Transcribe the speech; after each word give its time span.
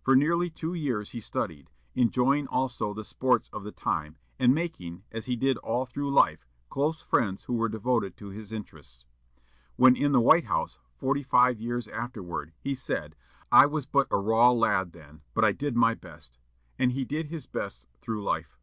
For 0.00 0.14
nearly 0.14 0.48
two 0.48 0.74
years 0.74 1.10
he 1.10 1.18
studied, 1.18 1.70
enjoying 1.96 2.46
also 2.46 2.94
the 2.94 3.02
sports 3.02 3.48
of 3.52 3.64
the 3.64 3.72
time, 3.72 4.16
and 4.38 4.54
making, 4.54 5.02
as 5.10 5.26
he 5.26 5.34
did 5.34 5.56
all 5.58 5.86
through 5.86 6.14
life, 6.14 6.46
close 6.70 7.02
friends 7.02 7.42
who 7.42 7.54
were 7.54 7.68
devoted 7.68 8.16
to 8.18 8.28
his 8.28 8.52
interests. 8.52 9.06
When 9.74 9.96
in 9.96 10.12
the 10.12 10.20
White 10.20 10.44
House, 10.44 10.78
forty 10.94 11.24
five 11.24 11.58
years 11.60 11.88
afterward, 11.88 12.52
he 12.60 12.76
said, 12.76 13.16
"I 13.50 13.66
was 13.66 13.86
but 13.86 14.06
a 14.12 14.18
raw 14.18 14.52
lad 14.52 14.92
then, 14.92 15.22
but 15.34 15.44
I 15.44 15.50
did 15.50 15.74
my 15.74 15.94
best." 15.94 16.38
And 16.78 16.92
he 16.92 17.04
did 17.04 17.26
his 17.26 17.46
best 17.46 17.88
through 18.00 18.22
life! 18.22 18.60